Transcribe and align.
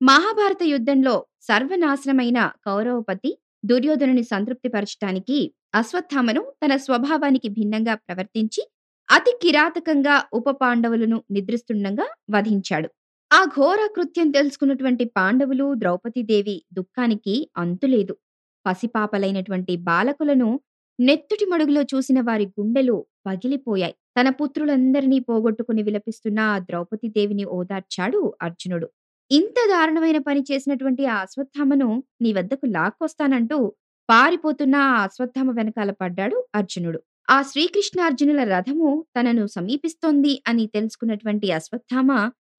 మహాభారత 0.00 0.62
యుద్ధంలో 0.64 1.14
సర్వనాశనమైన 1.42 2.38
కౌరవపతి 2.66 3.30
దుర్యోధనుని 3.64 4.22
సంతృప్తిపరచటానికి 4.22 5.38
అశ్వత్థామను 5.74 6.42
తన 6.62 6.72
స్వభావానికి 6.76 7.48
భిన్నంగా 7.48 7.94
ప్రవర్తించి 7.98 8.62
అతి 9.08 9.32
కిరాతకంగా 9.42 10.14
ఉప 10.32 10.48
పాండవులను 10.60 11.18
నిద్రిస్తుండగా 11.30 12.06
వధించాడు. 12.30 12.88
ఆ 13.30 13.40
ఘోర 13.54 13.80
కృత్యం 13.96 14.28
తెలుసుకున్నటువంటి 14.30 15.04
పాండవులు 15.16 15.66
ద్రౌపదీదేవి 15.74 16.56
దుఃఖానికి 16.72 17.34
అంతులేదు. 17.56 18.14
పసిపాపలైనటువంటి 18.66 19.74
బాలకులను 19.88 20.48
నెత్తుటి 20.98 21.46
మడుగులో 21.46 21.82
చూసిన 21.92 22.18
వారి 22.20 22.46
గుండెలు 22.56 22.96
పగిలిపోయాయి. 23.26 23.94
తన 24.16 24.28
పుత్రులందరినీ 24.40 25.18
పోగొట్టుకుని 25.28 25.82
విలపిస్తున్న 25.82 26.40
ఆ 26.50 26.58
ద్రౌపదీదేవిని 26.68 27.44
ఓదార్చాడు 27.58 28.20
అర్జునుడు. 28.42 28.88
ఇంత 29.30 29.58
దారుణమైన 29.70 30.18
పని 30.26 30.40
చేసినటువంటి 30.48 31.02
ఆ 31.06 31.16
అశ్వత్థామను 31.24 31.88
నీ 32.22 32.30
వద్దకు 32.32 32.66
లాక్కొస్తానంటూ 32.76 33.58
పారిపోతున్న 34.08 34.76
ఆ 34.88 34.96
అశ్వత్థామ 35.02 35.48
వెనకాల 35.58 35.90
పడ్డాడు 36.00 36.36
అర్జునుడు. 36.54 36.98
ఆ 37.28 37.38
శ్రీకృష్ణార్జునుల 37.42 38.40
రథము 38.52 38.88
తనను 39.16 39.44
సమీపిస్తోంది 39.48 40.32
అని 40.48 40.64
తెలుసుకున్నటువంటి 40.74 41.48
అశ్వత్థామ 41.52 42.10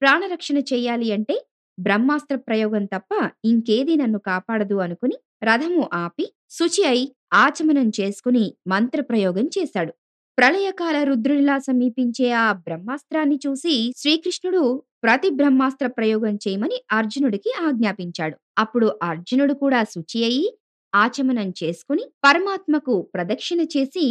ప్రాణరక్షణ 0.02 0.58
చేయాలి 0.72 1.08
అంటే 1.12 1.36
బ్రహ్మాస్త్ర 1.78 2.36
ప్రయోగం 2.48 2.86
తప్ప 2.94 3.12
ఇంకేదీ 3.46 3.94
నన్ను 3.96 4.20
కాపాడదు 4.30 4.78
అనుకుని 4.86 5.18
రథము 5.44 5.84
ఆపి 6.02 6.26
శుచి 6.50 6.84
అయి 6.88 7.06
ఆచమనం 7.44 7.88
చేసుకుని 8.00 8.44
మంత్రప్రయోగం 8.68 9.46
చేశాడు. 9.58 9.92
ప్రళయకాల 10.38 10.98
రుద్రునిలా 11.04 11.58
సమీపించే 11.60 12.32
ఆ 12.38 12.48
బ్రహ్మాస్త్రాన్ని 12.66 13.38
చూసి 13.46 13.74
శ్రీకృష్ణుడు 13.98 14.62
ప్రతి 15.04 15.30
బ్రహ్మాస్త్ర 15.30 15.88
ప్రయోగం 15.88 16.36
చేయమని 16.44 16.78
అర్జునుడికి 16.92 17.52
ఆజ్ఞాపించాడు. 17.62 18.36
అప్పుడు 18.58 18.88
అర్జునుడు 19.04 19.54
కూడా 19.54 19.84
శుచి 19.84 20.20
అయి 20.24 20.46
ఆచమనం 20.94 21.50
చేసుకుని 21.62 22.04
పరమాత్మకు 22.24 23.02
ప్రదక్షిణ 23.14 23.62
చేసి 23.76 24.06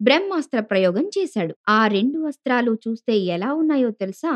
బ్రహ్మాస్త్ర 0.00 0.60
ప్రయోగం 0.62 1.06
చేశాడు. 1.16 1.54
ఆ 1.68 1.80
రెండు 1.86 2.18
అస్త్రాలు 2.26 2.78
చూస్తే 2.84 3.16
ఎలా 3.34 3.52
ఉన్నాయో 3.52 3.90
తెలుసా? 4.00 4.32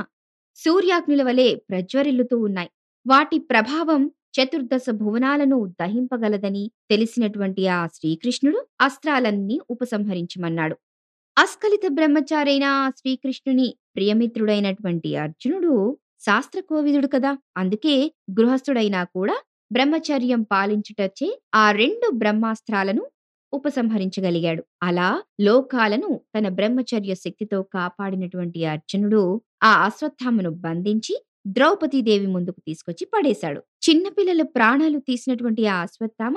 సూర్యాగ్నుల 0.58 1.22
వలె 1.22 1.48
ప్రజ్వరిల్లుతూ 1.70 2.36
ఉన్నాయి. 2.40 2.70
వాటి 3.06 3.38
ప్రభావం 3.50 4.02
చతుర్దశ 4.36 4.86
భువనాలను 5.00 5.58
దహింపగలదని 5.80 6.64
తెలిసినటువంటి 6.90 7.66
ఆ 7.68 7.80
శ్రీకృష్ణుడు 7.94 8.60
అస్త్రాలన్నీ 8.80 9.60
ఉపసంహరించమన్నాడు. 9.70 10.76
అస్కలిత 11.36 11.86
బ్రహ్మచారైన 11.90 12.66
శ్రీకృష్ణుని 12.98 13.66
ప్రియమిత్రుడైనటువంటి 13.96 15.10
అర్జునుడు 15.16 15.72
శాస్త్రకోవిదుడు 16.20 17.08
కదా. 17.08 17.30
అందుకే 17.56 17.94
గృహస్థుడైనా 18.30 19.00
కూడా 19.16 19.36
బ్రహ్మచర్యం 19.70 20.42
పాలించుటచ్చే 20.52 21.28
ఆ 21.54 21.64
రెండు 21.72 22.06
బ్రహ్మాస్త్రాలను 22.14 23.02
ఉపసంహరించగలిగాడు. 23.52 24.62
అలా 24.82 25.08
లోకాలను 25.40 26.10
తన 26.34 26.46
బ్రహ్మచర్య 26.58 27.14
శక్తితో 27.24 27.58
కాపాడినటువంటి 27.74 28.60
అర్జునుడు 28.74 29.22
ఆ 29.62 29.72
అశ్వత్థామను 29.86 30.50
బంధించి 30.64 31.14
ద్రౌపదీదేవి 31.48 32.26
ముందుకు 32.26 32.60
తీసుకొచ్చి 32.68 33.04
పడేశాడు. 33.14 33.60
చిన్నపిల్లల 33.82 34.42
ప్రాణాలు 34.56 34.98
తీసినటువంటి 35.08 35.62
ఆ 35.66 35.78
అశ్వత్థామ 35.80 36.36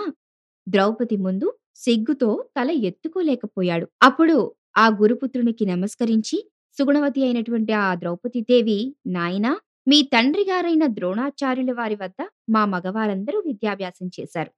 ద్రౌపది 0.68 1.18
ముందు 1.18 1.48
సిగ్గుతో 1.78 2.30
తల 2.58 2.70
ఎత్తుకోలేకపోయాడు. 2.90 3.88
అప్పుడు 4.02 4.38
ఆ 4.78 4.88
గురుపుత్రునికి 5.00 5.66
నమస్కరించి 5.66 6.38
సుగుణవతి 6.78 7.23
అయినటువంటి 7.23 7.73
ఆ 7.78 7.95
ద్రౌపదీదేవి 7.95 8.80
నాయనా 9.08 9.52
మీ 9.88 10.02
తండ్రి 10.14 10.44
గారైన 10.44 10.88
ద్రోణాచార్యుల 10.88 11.72
వారి 11.72 11.95
వద్ద 11.95 12.22
మా 12.50 12.66
మగవారందరూ 12.66 13.44
విద్యాభ్యాసం 13.45 14.08
చేశారు. 14.17 14.52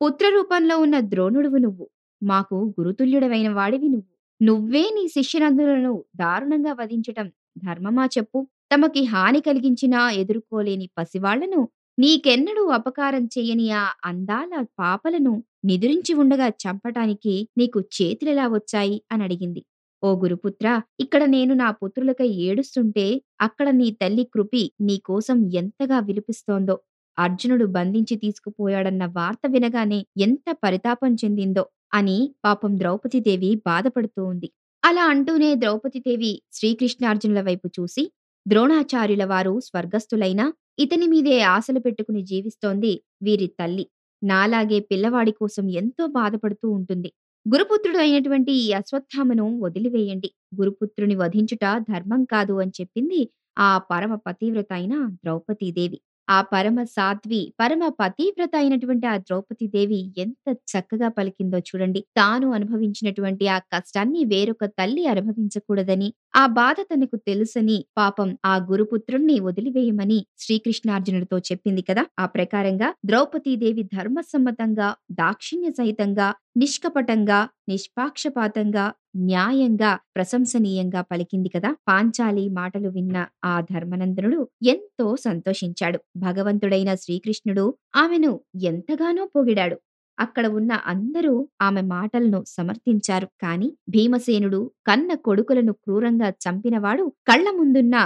పుత్ర 0.00 0.28
రూపంలో 0.28 0.78
ఉన్న 0.78 1.00
ద్రోణుడువు 1.08 1.58
నువ్వు. 1.58 1.86
మాకు 2.22 2.74
గురుతుల్యుడవైన 2.80 3.48
వాడివి 3.50 3.88
నువ్వు. 3.88 4.08
నువ్వే 4.40 4.84
నీ 4.94 5.08
శిష్యనందులను 5.08 5.92
దారుణంగా 6.16 6.72
వధించటం 6.72 7.26
ధర్మమా 7.58 8.06
చెప్పు. 8.16 8.38
తమకి 8.72 9.04
హాని 9.04 9.40
కలిగించినా 9.40 10.10
ఎదుర్కోలేని 10.12 10.90
పసివాళ్ళను 10.98 11.60
నీకెన్నడూ 11.98 12.64
అపకారం 12.70 13.24
చెయ్యని 13.34 13.70
ఆ 13.72 13.84
అందాల 14.04 14.52
పాపలను 14.78 15.32
నిదురించి 15.64 16.14
ఉండగా 16.14 16.48
చంపటానికి 16.62 17.34
నీకు 17.58 17.80
చేతులెలా 17.96 18.46
వచ్చాయి? 18.48 19.02
అని 19.12 19.22
అడిగింది. 19.22 19.62
ఓ 20.02 20.10
గురుపుత్ర 20.22 20.66
ఇక్కడ 21.00 21.22
నేను 21.34 21.52
నా 21.54 21.68
పుత్రులకై 21.80 22.28
ఏడుస్తుంటే 22.46 23.06
అక్కడ 23.46 23.68
నీ 23.80 23.88
తల్లి 24.00 24.24
కృపి 24.34 24.62
నీకోసం 24.88 25.38
ఎంతగా 25.60 25.98
విలిపిస్తోందో 26.08 26.76
అర్జునుడు 27.18 27.66
బంధించి 27.76 28.14
తీసుకుపోయాడన్న 28.16 29.04
వార్త 29.16 29.44
వినగానే 29.54 29.98
ఎంత 30.26 30.48
పరితాపం 30.64 31.12
చెందిందో 31.22 31.64
అని 31.92 32.16
పాపం 32.44 32.72
ద్రౌపదీదేవి 32.80 33.50
బాధపడుతూ 33.66 34.22
ఉంది. 34.32 34.48
అలా 34.82 35.04
అంటూనే 35.12 35.50
ద్రౌపదీదేవి 35.62 36.32
శ్రీకృష్ణార్జునుల 36.56 37.40
వైపు 37.48 37.68
చూసి 37.78 38.04
ద్రోణాచార్యుల 38.46 39.24
వారు 39.24 39.54
స్వర్గస్థులైనా 39.66 40.46
ఇతని 40.84 41.06
మీదే 41.06 41.36
ఆశలు 41.54 41.80
పెట్టుకుని 41.86 42.22
జీవిస్తోంది 42.30 42.92
వీరి 43.22 43.48
తల్లి. 43.60 43.84
నాలాగే 44.22 44.78
పిల్లవాడి 44.90 45.32
కోసం 45.40 45.64
ఎంతో 45.80 46.04
బాధపడుతూ 46.18 46.66
ఉంటుంది. 46.78 47.10
గురుపుత్రుడు 47.46 47.98
అయినటువంటి 47.98 48.52
ఈ 48.60 48.66
అశ్వత్థామను 48.72 49.46
వదిలివేయండి. 49.60 50.28
గురుపుత్రుని 50.54 51.16
వధించుట 51.16 51.64
ధర్మం 51.88 52.22
కాదు 52.32 52.54
అని 52.62 52.72
చెప్పింది 52.80 53.20
ఆ 53.60 53.70
పరమ 53.90 54.12
పతివ్రత 54.26 54.70
అయిన 54.72 54.94
ద్రౌపదీదేవి. 55.20 55.98
ఆ 56.28 56.38
పరమ 56.52 56.78
సాధ్వి 56.90 57.40
పరమ 57.60 57.84
పతివ్రత 58.00 58.54
అయినటువంటి 58.56 59.06
ఆ 59.06 59.18
ద్రౌపదీదేవి 59.20 60.00
ఎంత 60.16 60.44
చక్కగా 60.72 61.08
పలికిందో 61.10 61.58
చూడండి. 61.68 62.00
తాను 62.16 62.48
అనుభవించినటువంటి 62.52 63.46
ఆ 63.48 63.58
కష్టాన్ని 63.72 64.22
వేరొక 64.24 64.64
తల్లి 64.78 65.04
అనుభవించకూడదని 65.06 66.08
ఆ 66.34 66.42
బాధ 66.54 66.78
తనకు 66.90 67.16
తెలుసని 67.26 67.76
పాపం 67.96 68.28
ఆ 68.44 68.54
గురుపుత్రుణ్ణి 68.68 69.36
వదిలివేయమని 69.40 70.18
శ్రీకృష్ణార్జునుడితో 70.38 71.36
చెప్పింది 71.48 71.82
కదా. 71.82 72.02
ఆ 72.18 72.24
ప్రకారంగా 72.26 72.88
ద్రౌపదీదేవి 73.04 73.82
ధర్మసమ్మతంగా 73.94 74.88
దాక్షిణ్య 75.12 75.70
సహితంగా 75.70 76.28
నిష్కపటంగా 76.56 77.40
నిష్పాక్షపాతంగా 77.68 78.86
న్యాయంగా 79.24 79.92
ప్రశంసనీయంగా 80.16 81.00
పలికింది 81.10 81.48
కదా. 81.48 81.70
పాంచాలి 81.88 82.48
మాటలు 82.52 82.88
విన్న 82.88 83.16
ఆ 83.44 83.54
ధర్మనందనుడు 83.70 84.40
ఎంతో 84.66 85.06
సంతోషించాడు. 85.26 85.98
భగవంతుడైన 86.18 86.90
శ్రీకృష్ణుడు 86.94 87.66
ఆమెను 87.96 88.32
ఎంతగానో 88.64 89.24
పొగిడాడు. 89.36 89.78
అక్కడ 90.20 90.46
ఉన్న 90.58 90.72
అందరూ 90.86 91.32
ఆమె 91.60 91.82
మాటలను 91.90 92.40
సమర్థించారు. 92.48 93.28
కాని 93.42 93.68
భీమసేనుడు 93.88 94.60
కన్న 94.86 95.10
కొడుకులను 95.26 95.72
క్రూరంగా 95.82 96.28
చంపినవాడు 96.44 97.04
కళ్ళ 97.28 97.46
ముందున్న 97.58 97.96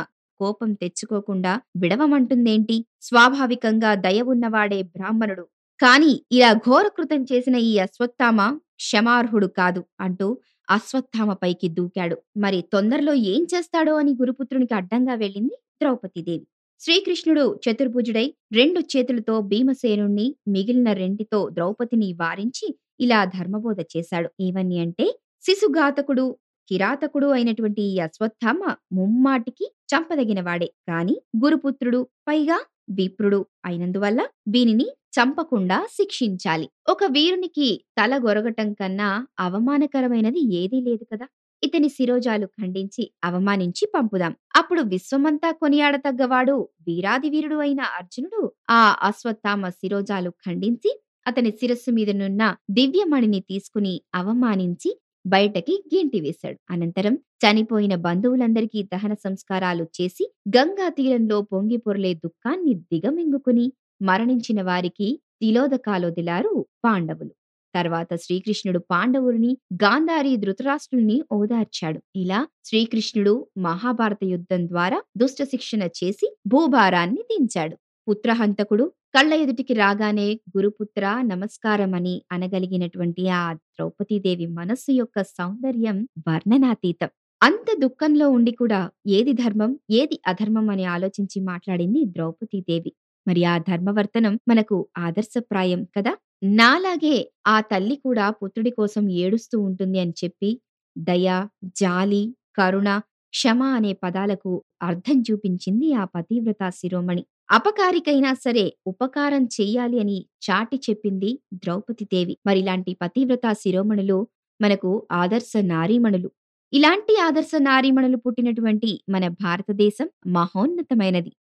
కోపం 0.40 0.70
తెచ్చుకోకుండా 0.74 1.52
విడవమంటుందేంటి? 1.76 2.76
స్వాభావికంగా 3.02 3.90
దయ 4.04 4.20
ఉన్నవాడే 4.32 4.80
బ్రాహ్మణుడు. 4.94 5.44
కాని 5.80 6.12
ఇలా 6.32 6.50
ఘోరకృతం 6.64 7.22
చేసిన 7.30 7.56
ఈ 7.68 7.78
అశ్వత్థామ 7.78 8.40
క్షమార్హుడు 8.80 9.48
కాదు 9.58 9.82
అంటూ 10.00 10.28
అశ్వత్థామపైకి 10.68 11.68
దూకాడు. 11.70 12.16
మరి 12.36 12.60
తొందరలో 12.72 13.14
ఏం 13.32 13.42
చేస్తాడో 13.54 13.94
అని 13.96 14.12
గురుపుత్రునికి 14.20 14.74
అడ్డంగా 14.74 15.14
వెళ్ళింది 15.16 15.56
ద్రౌపదీదేవి. 15.80 16.46
శ్రీకృష్ణుడు 16.80 17.44
చతుర్భుజుడై 17.64 18.24
రెండు 18.52 18.80
చేతులతో 18.92 19.34
భీమసేనుణ్ణి 19.50 20.24
మిగిలిన 20.48 20.88
రెండితో 20.92 21.40
ద్రౌపదిని 21.56 22.08
వారించి 22.20 22.66
ఇలా 23.00 23.20
ధర్మబోధ 23.34 23.78
చేశాడు. 23.92 24.28
ఏవని 24.40 24.76
అంటే 24.80 25.06
శిశుఘాతకుడు 25.44 26.24
కిరాతకుడు 26.68 27.28
అయినటువంటి 27.28 27.82
ఈ 27.90 27.96
అశ్వత్థామ 28.00 28.60
ముమ్మాటికి 28.92 29.66
చంపదగినవాడే. 29.92 30.68
కాని 30.88 31.14
గురుపుత్రుడు 31.42 32.00
పైగా 32.28 32.58
విప్రుడు 32.98 33.40
అయినందువల్ల 33.64 34.20
వీనిని 34.48 34.86
చంపకుండా 35.16 35.78
శిక్షించాలి. 35.96 36.68
ఒక 36.88 37.04
వీరునికి 37.16 37.68
తల 37.98 38.12
గొరగటం 38.24 38.70
కన్నా 38.74 39.10
అవమానకరమైనది 39.40 40.42
ఏదీ 40.60 40.80
లేదు 40.80 41.04
కదా! 41.12 41.26
ఇతని 41.64 41.88
శిరోజాలు 41.88 42.46
ఖండించి 42.56 43.02
అవమానించి 43.24 43.84
పంపుదాం. 43.94 44.32
అప్పుడు 44.56 44.82
విశ్వమంతా 44.92 45.50
కొనియాడతగ్గవాడు 45.52 46.56
వీరాది 46.86 47.28
వీరుడు 47.28 47.58
అయిన 47.58 47.82
అర్జునుడు 47.98 48.40
ఆ 48.70 48.80
అశ్వత్థామ 49.02 49.68
శిరోజాలు 49.78 50.30
ఖండించి 50.44 50.90
అతని 51.26 51.50
శిరస్సు 51.50 51.90
మీదనున్న 51.90 52.42
దివ్యమణిని 52.70 53.40
తీసుకుని 53.50 53.94
అవమానించి 54.14 54.90
బయటకి 55.24 55.74
గీంటి 55.86 56.18
వేశాడు. 56.20 56.58
అనంతరం 56.70 57.14
చనిపోయిన 57.44 57.94
బంధువులందరికీ 58.06 58.80
దహన 58.92 59.12
సంస్కారాలు 59.24 59.84
చేసి 59.96 60.24
గంగా 60.56 60.88
తీరంలో 60.90 61.38
పొంగి 61.52 61.78
పొరలే 61.78 62.12
దుఃఖాన్ని 62.24 62.74
దిగమింగుకుని 62.90 63.66
మరణించిన 64.02 64.60
వారికి 64.62 65.08
తిలోదకాలొదిలారు 65.40 66.52
పాండవులు. 66.84 67.32
తర్వాత 67.74 68.10
శ్రీకృష్ణుడు 68.22 68.80
పాండవుల్ని 68.90 69.52
గాంధారి 69.82 70.32
ధృతరాష్ట్రుల్ని 70.42 71.18
ఓదార్చాడు 71.34 72.00
ఇలా 72.16 72.40
శ్రీకృష్ణుడు 72.64 73.34
మహాభారత 73.66 74.22
యుద్ధం 74.32 74.62
ద్వారా 74.68 74.98
దుష్ట 75.16 75.42
శిక్షణ 75.52 75.82
చేసి 75.98 76.28
భూభారాన్ని 76.46 77.22
దించాడు 77.32 77.76
పుత్రహంతకుడు 78.06 78.84
కళ్ళ 79.14 79.32
ఎదుటికి 79.42 79.74
రాగానే 79.74 80.26
గురుపుత్ర 80.54 81.02
నమస్కారమని 81.28 82.14
అనగలిగినటువంటి 82.34 83.24
ఆ 83.34 83.42
ద్రౌపదీదేవి 83.72 84.46
మనస్సు 84.58 84.90
యొక్క 84.94 85.18
సౌందర్యం 85.32 85.98
వర్ణనాతీతం. 86.26 87.10
అంత 87.40 87.68
దుఃఖంలో 87.82 88.26
ఉండి 88.30 88.52
కూడా 88.54 88.80
ఏది 89.10 89.32
ధర్మం, 89.40 89.70
ఏది 89.92 90.16
అధర్మం 90.26 90.66
అని 90.74 90.84
ఆలోచించి 90.92 91.38
మాట్లాడింది 91.44 92.00
ద్రౌపదీదేవి. 92.14 92.92
మరి 93.26 93.42
ఆ 93.46 93.56
ధర్మవర్తనం 93.68 94.34
మనకు 94.50 94.76
ఆదర్శప్రాయం 94.98 95.80
కదా! 95.96 96.12
నాలాగే 96.52 97.16
ఆ 97.46 97.60
తల్లి 97.60 97.96
కూడా 98.04 98.30
పుత్రుడి 98.30 98.70
కోసం 98.70 99.10
ఏడుస్తూ 99.16 99.60
ఉంటుంది 99.60 99.98
అని 100.00 100.14
చెప్పి 100.24 100.50
దయ, 100.96 101.28
జాలి, 101.76 102.22
కరుణ, 102.56 102.88
క్షమ 103.34 103.62
అనే 103.76 103.92
పదాలకు 104.02 104.52
అర్థం 104.82 105.20
చూపించింది 105.20 105.92
ఆ 105.92 106.04
పతివ్రతా 106.14 106.70
శిరోమణి. 106.70 107.22
అపకారికైనా 107.50 108.34
సరే 108.34 108.72
ఉపకారం 108.86 109.44
చెయ్యాలి 109.56 110.00
అని 110.00 110.18
చాటి 110.42 110.76
చెప్పింది 110.86 111.30
ద్రౌపదీదేవి. 111.54 112.38
మరిలాంటి 112.46 112.96
పతివ్రతా 113.02 113.52
శిరోమణులు 113.52 114.18
మనకు 114.60 114.90
ఆదర్శ 115.12 115.52
నారీమణులు. 115.66 116.28
ఇలాంటి 116.72 117.20
ఆదర్శ 117.20 117.50
నారీమణులు 117.60 118.16
పుట్టినటువంటి 118.16 119.00
మన 119.08 119.28
భారతదేశం 119.42 120.08
మహోన్నతమైనది. 120.26 121.32